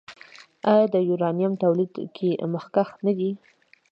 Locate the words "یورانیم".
1.09-1.53